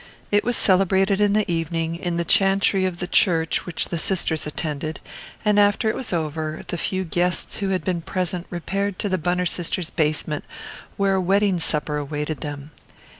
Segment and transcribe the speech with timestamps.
[0.31, 4.47] It was celebrated in the evening, in the chantry of the church which the sisters
[4.47, 4.99] attended,
[5.45, 9.19] and after it was over the few guests who had been present repaired to the
[9.19, 10.43] Bunner Sisters' basement,
[10.97, 12.71] where a wedding supper awaited them.